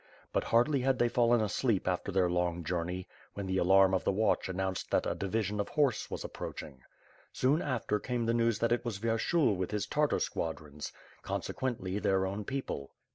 But, 0.33 0.45
hardly 0.45 0.79
had 0.81 0.97
they 0.97 1.09
fallen 1.09 1.41
asleep 1.41 1.87
after 1.87 2.11
their 2.11 2.27
long 2.27 2.63
journey, 2.63 3.07
when 3.35 3.45
the 3.45 3.59
alarm 3.59 3.93
of 3.93 4.03
the 4.03 4.11
watch 4.11 4.49
announced 4.49 4.89
that 4.89 5.05
a 5.05 5.13
divi 5.13 5.43
sion 5.43 5.59
of 5.59 5.69
horse 5.69 6.09
was 6.09 6.23
approaching. 6.23 6.81
Soon 7.31 7.61
after, 7.61 7.99
came 7.99 8.25
the 8.25 8.33
news 8.33 8.57
that 8.57 8.71
it 8.71 8.83
was 8.83 8.97
Vyershul 8.97 9.55
with 9.55 9.69
his 9.69 9.85
Tartar 9.85 10.17
squadrons, 10.19 10.91
consequently 11.21 11.99
their 11.99 12.25
own 12.25 12.43
people. 12.45 12.89